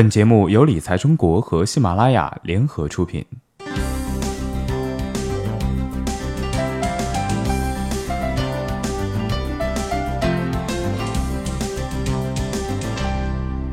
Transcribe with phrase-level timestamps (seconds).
[0.00, 3.22] 本节目由理财中国和喜马拉雅联合出品。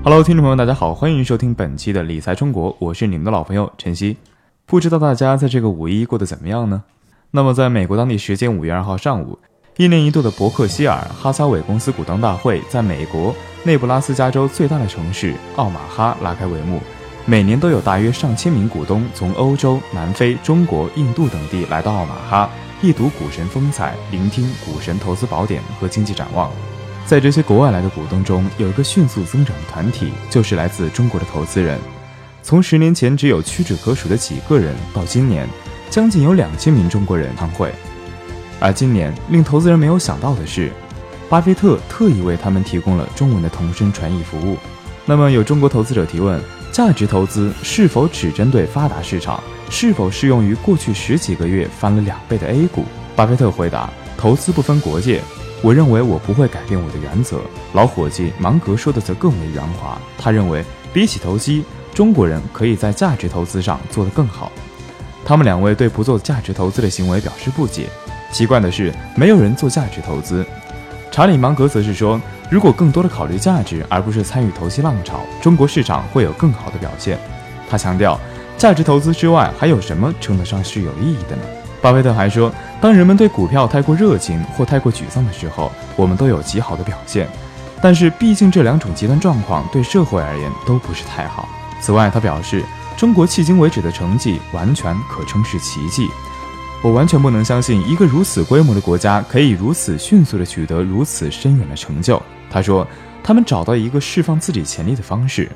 [0.04, 4.18] Hello，听众朋友，大家好，欢迎收听本期的理财中国，我是你们的老朋友晨曦。
[4.66, 6.84] 不知道大家在这个五一过得怎么样呢？
[7.32, 9.40] 那么，在美国当地时间五月二号上午，
[9.78, 13.34] 一年一度的伯克希尔哈撒韦公司股东大会在美国。
[13.64, 16.82] 内布拉斯加州最大的城市奥马哈拉开帷幕，
[17.26, 22.50] 每年都有大约上千名股东从欧洲、南非、中国、印度等地来到奥马哈，
[22.82, 26.50] 一睹股神风采，聆听股神投资宝典和经济展望。
[27.06, 31.78] 在这些国外来的股东中，有一个迅速增长的团体，就是来自中国的投资人。
[32.44, 35.46] 从十年前只有屈指可数的几个人，到今年
[35.90, 37.74] 将近有两千名中国人参会。
[38.60, 40.72] 而今年令投资人没有想到的是。
[41.30, 44.58] 巴菲特特意为他们提供了中文的同声传译服务。
[45.06, 46.42] 那么，有中国投资者提问：
[46.72, 49.42] 价值投资是否只针对发达市场？
[49.70, 52.86] 是否适用于过去十几个月翻了两倍的 A 股？
[53.16, 55.22] 巴菲特回答：投资不分国界。
[55.62, 57.42] 我认为我不会改变我的原则。
[57.74, 64.52] 老伙计芒格说的则更为圆滑，他认为比起投机，中国人可以在价值投资上做得更好。
[65.26, 67.90] 他们两位对不做价值投资的行为表示不解。
[68.32, 70.46] 奇怪的是，没有人做价值投资。
[71.12, 72.20] 查理芒格则是说，
[72.50, 77.18] 如果更多的考虑价值，而不是参与投机浪潮，中国市场会有更好的表现。
[77.70, 78.20] 他强调，
[78.58, 81.42] 价值投资之外，还有什么称得上是有意义的呢？
[81.82, 87.28] 巴菲特还说，当人们对股票太过热情或太过沮丧的时候，我们都有极好的表现。
[87.82, 91.48] 但是，毕竟这两种极端状况对社会而言都不是太好。
[91.80, 92.64] 此外，他表示，
[92.96, 96.10] 中国迄今为止的成绩完全可称是奇迹。
[96.84, 102.22] 我完全不能相信一个如此规模的国家可以如此迅速地取得如此深远的成就。
[102.50, 102.88] 他说，
[103.24, 105.50] 他们找到一个释放自己潜力的方式。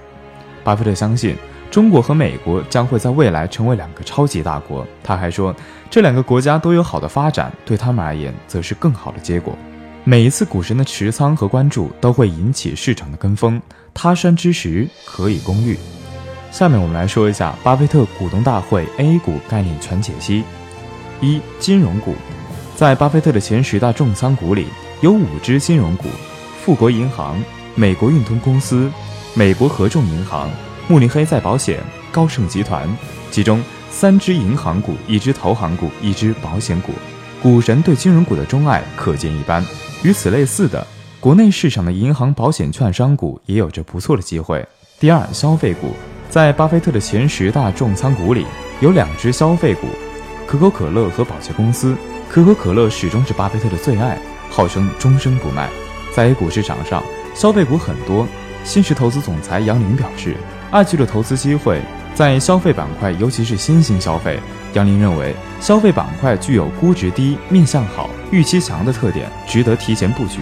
[0.63, 1.35] 巴菲特相信，
[1.69, 4.85] 中国和美国将会在未来成为两个超级大国。
[5.03, 5.55] 他还说，
[5.89, 9.55] 这两个国家都有好的发展，对他们而言则是更好的结果。
[10.03, 13.61] 每一次股神的持仓和关注都会引起市场的跟风，
[13.93, 15.77] 他山之石可以攻玉。
[16.51, 20.43] 下面我们来说一下巴菲特股东大会 A 股概念全解析。
[21.21, 22.15] 一金融股，
[22.75, 24.65] 在巴菲特的前十大重仓股里，
[25.01, 26.05] 有五只金融股：
[26.59, 27.39] 富国银行、
[27.75, 28.91] 美国运通公司、
[29.35, 30.49] 美国合众银行、
[30.87, 31.79] 慕尼黑再保险、
[32.11, 32.89] 高盛集团。
[33.29, 36.91] 其中三只银行股，一只投行股，一只保险股。
[37.39, 39.63] 股神对金融股的钟爱可见一斑。
[40.01, 40.85] 与此类似的，
[41.19, 44.67] 国内市场的银行、保险、券商股也有着不错的机会。
[44.99, 45.93] 第二，消费股，
[46.31, 48.43] 在巴菲特的前十大重仓股里，
[48.79, 49.85] 有两只消费股。
[50.47, 51.95] 可口可乐和保洁公司，
[52.29, 54.17] 可口可乐始终是巴菲特的最爱，
[54.49, 55.69] 号称终生不卖。
[56.13, 57.01] 在 A 股市场上，
[57.33, 58.27] 消费股很多。
[58.63, 60.35] 新石投资总裁杨林表示，
[60.69, 61.81] 二季度投资机会
[62.13, 64.39] 在消费板块，尤其是新兴消费。
[64.73, 70.39] 杨林认为，消费板块具有估值低、面向好、预期强的特点，值得提前布局。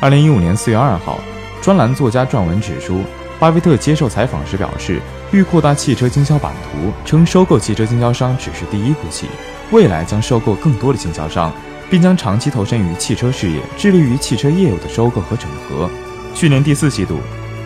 [0.00, 1.18] 二零一五年四月二号，
[1.60, 3.02] 专栏作家撰文指出。
[3.42, 5.00] 巴菲特接受采访时表示，
[5.32, 9.26] 欲扩大汽车经销版图，称收购汽车经销商只是第一步棋，
[9.72, 11.52] 未来将收购更多的经销商，
[11.90, 15.90] 并将长期投身于汽车事业，致力于汽车业务的收购和整合。
[16.32, 17.18] 去年第四季度，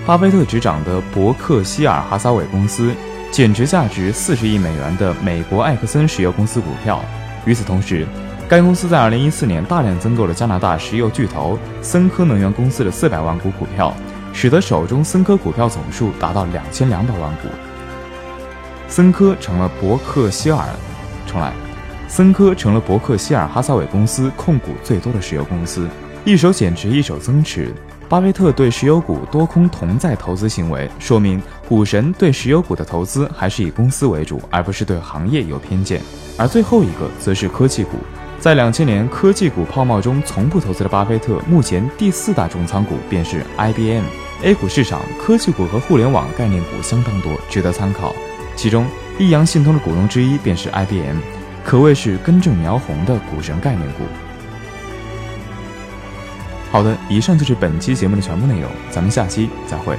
[0.06, 2.94] 巴菲特执掌的伯克希尔哈撒韦公司
[3.30, 7.04] 减值价值四十亿美元的美国埃克森石油公司股票。
[7.44, 8.06] 与此同时，
[8.48, 13.94] 该公司在二零一四年大量增购了加拿大石油巨头森科能源公司的四百万股股票。
[14.36, 17.48] 使得手中森科股票总数达到两千两百万股，
[18.86, 20.62] 森科成了伯克希尔，
[21.26, 21.54] 重来，
[22.06, 25.88] 森科成了伯克希尔哈撒韦公司控股最多的石油公司，
[26.26, 27.72] 一手减持，一手增持。
[28.10, 35.98] 巴菲特对石油股多空同在投资行为，说明股神对石油股的投资还是以公司为主，而不是对行业有偏见。
[36.36, 37.92] 而最后一个则是科技股。
[38.38, 44.25] 在两千年科技股泡沫中从不投资的巴菲特，目前第四大重仓股便是 IBM。
[44.42, 48.14] A 股市场科技股和互联网概念股相当多，值得参考。
[48.54, 48.86] 其中，
[49.18, 51.16] 易阳信通的股东之一便是 IBM，
[51.64, 54.04] 可谓是根正苗红的股神概念股。
[56.70, 59.96] 好的，以上就是本期节目的全部内容，咱们下期再会。